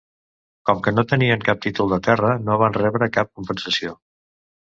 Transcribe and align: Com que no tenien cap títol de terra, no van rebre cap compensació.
Com 0.69 0.79
que 0.87 0.93
no 0.95 1.03
tenien 1.11 1.43
cap 1.49 1.61
títol 1.65 1.91
de 1.91 1.99
terra, 2.07 2.33
no 2.47 2.57
van 2.63 2.77
rebre 2.79 3.11
cap 3.19 3.31
compensació. 3.37 3.95